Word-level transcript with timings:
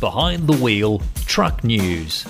Behind 0.00 0.46
the 0.46 0.56
Wheel 0.56 1.02
Truck 1.26 1.62
News. 1.62 2.24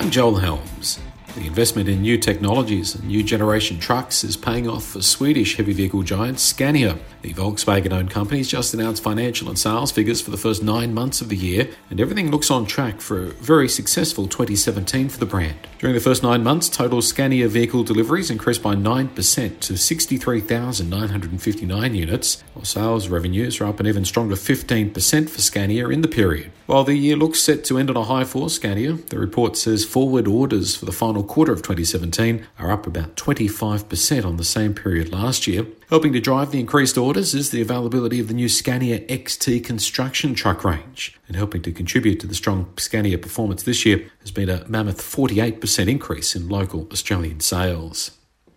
I'm 0.00 0.10
Joel 0.10 0.36
Helms. 0.36 0.98
The 1.34 1.46
investment 1.46 1.88
in 1.88 2.02
new 2.02 2.18
technologies 2.18 2.94
and 2.94 3.04
new 3.04 3.22
generation 3.22 3.78
trucks 3.78 4.22
is 4.22 4.36
paying 4.36 4.68
off 4.68 4.84
for 4.84 5.00
Swedish 5.00 5.56
heavy 5.56 5.72
vehicle 5.72 6.02
giant 6.02 6.38
Scania. 6.38 6.98
The 7.22 7.32
Volkswagen 7.32 7.90
owned 7.90 8.10
company 8.10 8.40
has 8.40 8.48
just 8.48 8.74
announced 8.74 9.02
financial 9.02 9.48
and 9.48 9.58
sales 9.58 9.90
figures 9.90 10.20
for 10.20 10.30
the 10.30 10.36
first 10.36 10.62
nine 10.62 10.92
months 10.92 11.22
of 11.22 11.30
the 11.30 11.36
year, 11.36 11.70
and 11.88 12.02
everything 12.02 12.30
looks 12.30 12.50
on 12.50 12.66
track 12.66 13.00
for 13.00 13.22
a 13.22 13.30
very 13.30 13.66
successful 13.66 14.26
2017 14.26 15.08
for 15.08 15.18
the 15.18 15.24
brand. 15.24 15.56
During 15.78 15.94
the 15.94 16.00
first 16.00 16.22
nine 16.22 16.42
months, 16.42 16.68
total 16.68 17.00
Scania 17.00 17.48
vehicle 17.48 17.82
deliveries 17.82 18.30
increased 18.30 18.62
by 18.62 18.74
9% 18.74 19.60
to 19.60 19.78
63,959 19.78 21.94
units, 21.94 22.44
while 22.52 22.66
sales 22.66 23.08
revenues 23.08 23.58
are 23.58 23.64
up 23.64 23.80
an 23.80 23.86
even 23.86 24.04
stronger 24.04 24.34
15% 24.34 25.30
for 25.30 25.40
Scania 25.40 25.88
in 25.88 26.02
the 26.02 26.08
period. 26.08 26.52
While 26.66 26.84
the 26.84 26.94
year 26.94 27.16
looks 27.16 27.40
set 27.40 27.64
to 27.64 27.78
end 27.78 27.90
on 27.90 27.96
a 27.96 28.04
high 28.04 28.22
for 28.22 28.48
Scania, 28.48 28.92
the 28.92 29.18
report 29.18 29.56
says 29.56 29.84
forward 29.84 30.28
orders 30.28 30.76
for 30.76 30.84
the 30.84 30.92
final 30.92 31.24
quarter 31.24 31.52
of 31.52 31.60
2017 31.62 32.46
are 32.58 32.70
up 32.70 32.86
about 32.86 33.16
25% 33.16 34.24
on 34.24 34.36
the 34.36 34.44
same 34.44 34.72
period 34.72 35.12
last 35.12 35.48
year. 35.48 35.66
Helping 35.90 36.12
to 36.12 36.20
drive 36.20 36.52
the 36.52 36.60
increased 36.60 36.96
orders 36.96 37.34
is 37.34 37.50
the 37.50 37.60
availability 37.60 38.20
of 38.20 38.28
the 38.28 38.34
new 38.34 38.48
Scania 38.48 39.00
XT 39.00 39.64
construction 39.64 40.34
truck 40.34 40.64
range. 40.64 41.18
And 41.26 41.36
helping 41.36 41.62
to 41.62 41.72
contribute 41.72 42.20
to 42.20 42.28
the 42.28 42.34
strong 42.34 42.72
Scania 42.78 43.18
performance 43.18 43.64
this 43.64 43.84
year 43.84 44.08
has 44.20 44.30
been 44.30 44.48
a 44.48 44.64
mammoth 44.68 45.00
48% 45.00 45.88
increase 45.88 46.36
in 46.36 46.48
local 46.48 46.86
Australian 46.92 47.40
sales. 47.40 48.12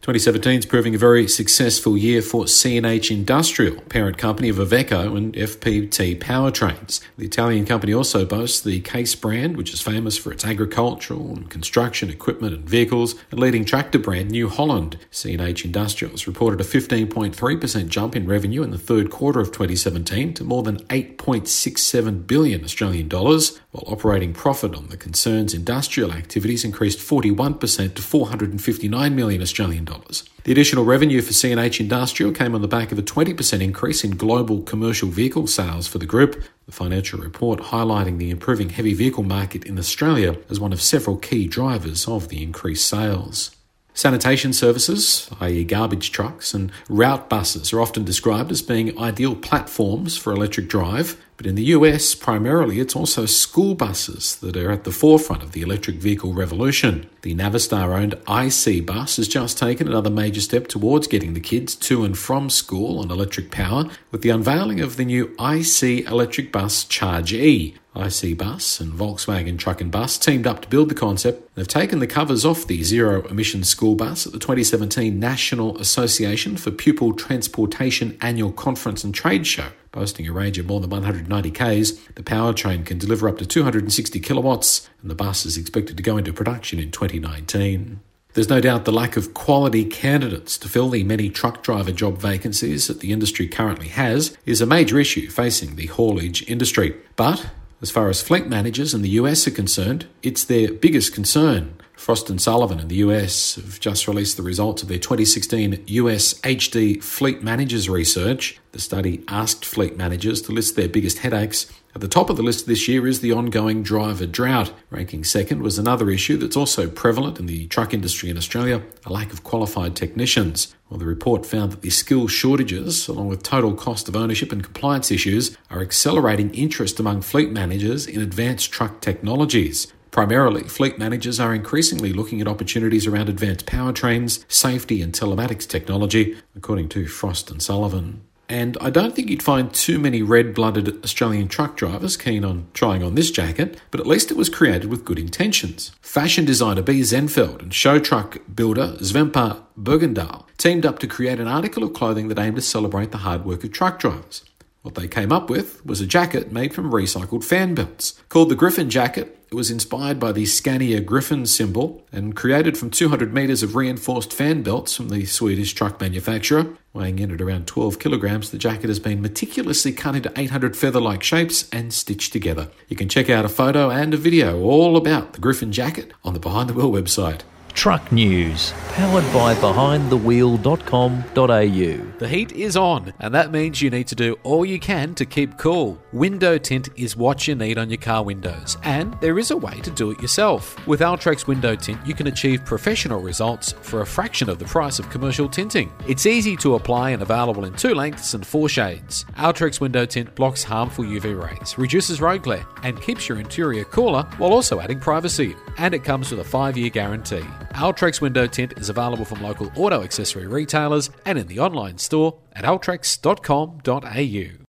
2017 0.05 0.59
is 0.59 0.65
proving 0.67 0.93
a 0.93 0.99
very 0.99 1.27
successful 1.27 1.97
year 1.97 2.21
for 2.21 2.43
CNH 2.43 3.09
Industrial, 3.09 3.81
parent 3.89 4.19
company 4.19 4.49
of 4.49 4.57
Iveco 4.57 5.17
and 5.17 5.33
FPT 5.33 6.19
Powertrains. 6.19 7.01
The 7.17 7.25
Italian 7.25 7.65
company 7.65 7.91
also 7.91 8.23
boasts 8.23 8.61
the 8.61 8.81
Case 8.81 9.15
brand, 9.15 9.57
which 9.57 9.73
is 9.73 9.81
famous 9.81 10.15
for 10.15 10.31
its 10.31 10.45
agricultural 10.45 11.31
and 11.31 11.49
construction 11.49 12.11
equipment 12.11 12.53
and 12.53 12.69
vehicles, 12.69 13.15
and 13.31 13.39
leading 13.39 13.65
tractor 13.65 13.97
brand 13.97 14.29
New 14.29 14.47
Holland. 14.47 14.99
CNH 15.11 15.65
Industrial 15.65 16.11
has 16.11 16.27
reported 16.27 16.61
a 16.61 16.63
15.3% 16.63 17.87
jump 17.87 18.15
in 18.15 18.27
revenue 18.27 18.61
in 18.61 18.69
the 18.69 18.77
third 18.77 19.09
quarter 19.09 19.39
of 19.39 19.47
2017 19.47 20.35
to 20.35 20.43
more 20.43 20.61
than 20.61 20.83
8.67 20.83 22.27
billion 22.27 22.63
Australian 22.63 23.07
dollars, 23.07 23.59
while 23.71 23.91
operating 23.91 24.33
profit 24.33 24.75
on 24.75 24.89
the 24.89 24.97
concern's 24.97 25.55
industrial 25.55 26.11
activities 26.11 26.63
increased 26.63 26.99
41% 26.99 27.95
to 27.95 28.01
459 28.03 29.15
million 29.15 29.41
Australian 29.41 29.85
dollars. 29.85 29.94
The 30.43 30.51
additional 30.51 30.85
revenue 30.85 31.21
for 31.21 31.33
CNH 31.33 31.79
Industrial 31.79 32.31
came 32.31 32.53
on 32.53 32.61
the 32.61 32.67
back 32.67 32.91
of 32.91 32.99
a 32.99 33.03
20% 33.03 33.61
increase 33.61 34.03
in 34.03 34.11
global 34.11 34.61
commercial 34.61 35.09
vehicle 35.09 35.47
sales 35.47 35.87
for 35.87 35.97
the 35.97 36.05
group. 36.05 36.43
The 36.65 36.71
financial 36.71 37.19
report 37.19 37.59
highlighting 37.59 38.17
the 38.17 38.29
improving 38.29 38.69
heavy 38.69 38.93
vehicle 38.93 39.23
market 39.23 39.65
in 39.65 39.79
Australia 39.79 40.37
as 40.49 40.59
one 40.59 40.73
of 40.73 40.81
several 40.81 41.17
key 41.17 41.47
drivers 41.47 42.07
of 42.07 42.29
the 42.29 42.43
increased 42.43 42.87
sales. 42.87 43.55
Sanitation 43.93 44.51
services, 44.51 45.29
i.e., 45.39 45.63
garbage 45.63 46.11
trucks, 46.11 46.53
and 46.53 46.69
route 46.89 47.29
buses 47.29 47.71
are 47.71 47.79
often 47.79 48.03
described 48.03 48.51
as 48.51 48.61
being 48.61 48.99
ideal 48.99 49.35
platforms 49.35 50.17
for 50.17 50.33
electric 50.33 50.67
drive, 50.67 51.15
but 51.37 51.45
in 51.45 51.55
the 51.55 51.65
US, 51.65 52.15
primarily, 52.15 52.79
it's 52.79 52.95
also 52.95 53.25
school 53.25 53.75
buses 53.75 54.37
that 54.37 54.55
are 54.55 54.71
at 54.71 54.83
the 54.83 54.91
forefront 54.91 55.43
of 55.43 55.51
the 55.51 55.61
electric 55.61 55.97
vehicle 55.97 56.33
revolution. 56.33 57.09
The 57.23 57.35
Navistar 57.35 57.97
owned 57.97 58.13
IC 58.27 58.85
bus 58.85 59.17
has 59.17 59.27
just 59.27 59.57
taken 59.57 59.87
another 59.87 60.09
major 60.09 60.41
step 60.41 60.67
towards 60.67 61.07
getting 61.07 61.33
the 61.33 61.39
kids 61.39 61.75
to 61.75 62.05
and 62.05 62.17
from 62.17 62.49
school 62.49 62.99
on 62.99 63.11
electric 63.11 63.51
power 63.51 63.85
with 64.11 64.21
the 64.21 64.29
unveiling 64.29 64.79
of 64.79 64.95
the 64.95 65.05
new 65.05 65.35
IC 65.39 66.07
electric 66.07 66.51
bus 66.51 66.85
Charge 66.85 67.33
E. 67.33 67.75
IC 67.95 68.37
Bus 68.37 68.81
and 68.81 68.91
Volkswagen 68.91 69.57
Truck 69.57 69.79
and 69.79 69.89
Bus 69.89 70.17
teamed 70.17 70.45
up 70.45 70.61
to 70.61 70.67
build 70.67 70.89
the 70.89 70.95
concept 70.95 71.45
They've 71.55 71.65
taken 71.65 71.99
the 71.99 72.07
covers 72.07 72.43
off 72.43 72.67
the 72.67 72.83
zero 72.83 73.25
emission 73.27 73.63
school 73.63 73.95
bus 73.95 74.25
at 74.25 74.33
the 74.33 74.39
2017 74.39 75.17
National 75.17 75.77
Association 75.77 76.57
for 76.57 76.69
Pupil 76.69 77.13
Transportation 77.13 78.17
Annual 78.19 78.51
Conference 78.51 79.05
and 79.05 79.15
Trade 79.15 79.47
Show. 79.47 79.69
Boasting 79.95 80.27
a 80.27 80.33
range 80.33 80.57
of 80.57 80.65
more 80.65 80.81
than 80.81 80.89
190 80.89 81.51
k's, 81.51 81.97
the 82.15 82.21
powertrain 82.21 82.85
can 82.85 82.97
deliver 82.97 83.29
up 83.29 83.37
to 83.37 83.45
260 83.45 84.19
kilowatts, 84.19 84.89
and 85.01 85.09
the 85.09 85.15
bus 85.15 85.45
is 85.45 85.55
expected 85.55 85.95
to 85.95 86.03
go 86.03 86.17
into 86.17 86.33
production 86.33 86.79
in 86.79 86.91
2019. 86.91 88.01
There's 88.33 88.49
no 88.49 88.59
doubt 88.59 88.83
the 88.83 88.91
lack 88.91 89.15
of 89.15 89.33
quality 89.33 89.85
candidates 89.85 90.57
to 90.57 90.67
fill 90.67 90.89
the 90.89 91.05
many 91.05 91.29
truck 91.29 91.63
driver 91.63 91.93
job 91.93 92.17
vacancies 92.17 92.87
that 92.87 92.99
the 92.99 93.13
industry 93.13 93.47
currently 93.47 93.87
has 93.87 94.37
is 94.45 94.59
a 94.59 94.65
major 94.65 94.99
issue 94.99 95.29
facing 95.29 95.77
the 95.77 95.85
haulage 95.85 96.45
industry. 96.45 96.93
But 97.15 97.51
as 97.81 97.89
far 97.89 98.09
as 98.09 98.21
fleet 98.21 98.47
managers 98.47 98.93
in 98.93 99.01
the 99.01 99.11
US 99.11 99.47
are 99.47 99.51
concerned, 99.51 100.07
it's 100.21 100.43
their 100.43 100.73
biggest 100.73 101.13
concern. 101.13 101.73
Frost 101.97 102.29
and 102.29 102.41
Sullivan 102.41 102.79
in 102.79 102.87
the 102.87 102.97
US 102.97 103.55
have 103.55 103.79
just 103.79 104.07
released 104.07 104.37
the 104.37 104.43
results 104.43 104.83
of 104.83 104.89
their 104.89 104.99
2016 104.99 105.83
US 105.87 106.35
HD 106.41 107.01
Fleet 107.01 107.41
Managers 107.41 107.89
Research. 107.89 108.59
The 108.73 108.79
study 108.79 109.23
asked 109.27 109.65
fleet 109.65 109.97
managers 109.97 110.41
to 110.43 110.51
list 110.51 110.75
their 110.75 110.89
biggest 110.89 111.19
headaches. 111.19 111.71
At 111.95 112.01
the 112.01 112.09
top 112.09 112.29
of 112.29 112.35
the 112.35 112.43
list 112.43 112.67
this 112.67 112.89
year 112.89 113.07
is 113.07 113.21
the 113.21 113.31
ongoing 113.31 113.81
driver 113.81 114.25
drought. 114.25 114.73
Ranking 114.89 115.23
second 115.23 115.61
was 115.61 115.79
another 115.79 116.09
issue 116.09 116.35
that's 116.35 116.57
also 116.57 116.89
prevalent 116.89 117.39
in 117.39 117.45
the 117.45 117.67
truck 117.67 117.93
industry 117.93 118.29
in 118.29 118.37
Australia 118.37 118.81
a 119.05 119.13
lack 119.13 119.31
of 119.31 119.45
qualified 119.45 119.95
technicians. 119.95 120.75
Well, 120.89 120.99
the 120.99 121.05
report 121.05 121.45
found 121.45 121.71
that 121.71 121.81
the 121.81 121.89
skill 121.89 122.27
shortages, 122.27 123.07
along 123.07 123.29
with 123.29 123.43
total 123.43 123.73
cost 123.73 124.09
of 124.09 124.15
ownership 124.15 124.51
and 124.51 124.63
compliance 124.63 125.09
issues, 125.09 125.57
are 125.71 125.81
accelerating 125.81 126.53
interest 126.53 126.99
among 126.99 127.21
fleet 127.21 127.51
managers 127.51 128.05
in 128.05 128.21
advanced 128.21 128.71
truck 128.71 128.99
technologies. 128.99 129.87
Primarily, 130.15 130.63
fleet 130.63 130.97
managers 130.97 131.41
are 131.41 131.53
increasingly 131.53 132.13
looking 132.13 132.39
at 132.39 132.47
opportunities 132.47 133.05
around 133.05 133.27
advanced 133.27 133.65
powertrains, 133.65 134.45
safety, 134.47 135.01
and 135.01 135.11
telematics 135.11 135.67
technology, 135.67 136.37
according 136.55 136.87
to 136.87 137.05
Frost 137.05 137.51
and 137.51 137.61
Sullivan. 137.61 138.21
And 138.47 138.77
I 138.79 138.91
don't 138.91 139.13
think 139.13 139.29
you'd 139.29 139.43
find 139.43 139.73
too 139.73 139.99
many 139.99 140.21
red 140.21 140.53
blooded 140.53 141.03
Australian 141.03 141.49
truck 141.49 141.75
drivers 141.75 142.15
keen 142.15 142.45
on 142.45 142.69
trying 142.73 143.03
on 143.03 143.15
this 143.15 143.29
jacket, 143.29 143.77
but 143.91 143.99
at 143.99 144.07
least 144.07 144.31
it 144.31 144.37
was 144.37 144.47
created 144.47 144.89
with 144.89 145.03
good 145.03 145.19
intentions. 145.19 145.91
Fashion 145.99 146.45
designer 146.45 146.81
Bea 146.81 147.01
Szenfeld 147.01 147.61
and 147.61 147.73
show 147.73 147.99
truck 147.99 148.37
builder 148.55 148.95
Svempa 149.01 149.63
Bergendahl 149.77 150.45
teamed 150.57 150.85
up 150.85 150.99
to 150.99 151.07
create 151.07 151.41
an 151.41 151.49
article 151.49 151.83
of 151.83 151.91
clothing 151.91 152.29
that 152.29 152.39
aimed 152.39 152.55
to 152.55 152.61
celebrate 152.61 153.11
the 153.11 153.17
hard 153.17 153.43
work 153.43 153.65
of 153.65 153.73
truck 153.73 153.99
drivers. 153.99 154.45
What 154.85 154.93
they 154.93 155.07
came 155.07 155.31
up 155.31 155.49
with 155.49 155.83
was 155.83 155.99
a 155.99 156.05
jacket 156.05 156.51
made 156.51 156.71
from 156.71 156.91
recycled 156.91 157.43
fan 157.43 157.73
belts. 157.73 158.21
Called 158.29 158.49
the 158.49 158.55
Griffin 158.55 158.87
Jacket, 158.87 159.35
it 159.55 159.63
was 159.63 159.71
inspired 159.71 160.19
by 160.19 160.33
the 160.33 160.45
Scania 160.45 160.99
Griffin 160.99 161.45
symbol 161.45 162.03
and 162.11 162.35
created 162.35 162.77
from 162.77 162.89
200 162.89 163.33
metres 163.33 163.63
of 163.63 163.73
reinforced 163.73 164.33
fan 164.33 164.63
belts 164.63 164.93
from 164.93 165.07
the 165.07 165.25
Swedish 165.25 165.73
truck 165.73 166.01
manufacturer. 166.01 166.75
Weighing 166.91 167.19
in 167.19 167.31
at 167.31 167.39
around 167.39 167.65
12 167.65 167.97
kilograms, 167.97 168.51
the 168.51 168.57
jacket 168.57 168.89
has 168.89 168.99
been 168.99 169.21
meticulously 169.21 169.93
cut 169.93 170.13
into 170.13 170.29
800 170.35 170.75
feather 170.75 170.99
like 170.99 171.23
shapes 171.23 171.69
and 171.71 171.93
stitched 171.93 172.33
together. 172.33 172.67
You 172.89 172.97
can 172.97 173.07
check 173.07 173.29
out 173.29 173.45
a 173.45 173.49
photo 173.49 173.89
and 173.89 174.13
a 174.13 174.17
video 174.17 174.61
all 174.61 174.97
about 174.97 175.31
the 175.31 175.39
Griffin 175.39 175.71
jacket 175.71 176.11
on 176.25 176.33
the 176.33 176.41
Behind 176.41 176.69
the 176.69 176.73
Wheel 176.73 176.91
website. 176.91 177.43
Truck 177.75 178.11
News, 178.11 178.73
powered 178.89 179.23
by 179.33 179.55
behindthewheel.com.au. 179.55 182.19
The 182.19 182.27
heat 182.27 182.51
is 182.51 182.75
on, 182.75 183.13
and 183.19 183.33
that 183.33 183.51
means 183.51 183.81
you 183.81 183.89
need 183.89 184.07
to 184.07 184.15
do 184.15 184.37
all 184.43 184.65
you 184.65 184.81
can 184.81 185.15
to 185.15 185.25
keep 185.25 185.57
cool. 185.57 185.97
Window 186.15 186.57
tint 186.57 186.87
is 186.95 187.17
what 187.17 187.45
you 187.45 187.55
need 187.55 187.77
on 187.77 187.89
your 187.89 187.97
car 187.97 188.23
windows, 188.23 188.77
and 188.83 189.19
there 189.19 189.37
is 189.37 189.51
a 189.51 189.57
way 189.57 189.81
to 189.81 189.91
do 189.91 190.11
it 190.11 190.21
yourself. 190.21 190.87
With 190.87 191.01
Altrex 191.01 191.45
window 191.45 191.75
tint, 191.75 191.99
you 192.07 192.13
can 192.13 192.27
achieve 192.27 192.63
professional 192.63 193.19
results 193.19 193.73
for 193.81 193.99
a 193.99 194.05
fraction 194.05 194.49
of 194.49 194.57
the 194.57 194.63
price 194.63 194.97
of 194.97 195.09
commercial 195.09 195.49
tinting. 195.49 195.91
It's 196.07 196.25
easy 196.25 196.55
to 196.55 196.75
apply 196.75 197.09
and 197.09 197.21
available 197.21 197.65
in 197.65 197.73
two 197.73 197.93
lengths 197.93 198.33
and 198.33 198.47
four 198.47 198.69
shades. 198.69 199.25
Altrex 199.35 199.81
window 199.81 200.05
tint 200.05 200.33
blocks 200.35 200.63
harmful 200.63 201.03
UV 201.03 201.37
rays, 201.37 201.77
reduces 201.77 202.21
road 202.21 202.43
glare, 202.43 202.65
and 202.83 203.01
keeps 203.01 203.27
your 203.27 203.41
interior 203.41 203.83
cooler 203.83 204.23
while 204.37 204.53
also 204.53 204.79
adding 204.79 205.01
privacy. 205.01 205.53
And 205.77 205.93
it 205.93 206.05
comes 206.05 206.31
with 206.31 206.39
a 206.39 206.45
five 206.45 206.77
year 206.77 206.91
guarantee. 206.91 207.43
Altrex 207.71 208.21
window 208.21 208.47
tint 208.47 208.77
is 208.77 208.87
available 208.87 209.25
from 209.25 209.43
local 209.43 209.69
auto 209.75 210.01
accessory 210.01 210.47
retailers 210.47 211.09
and 211.25 211.37
in 211.37 211.47
the 211.47 211.59
online 211.59 211.97
store 211.97 212.37
at 212.53 212.63
altrex.com.au. 212.63 214.64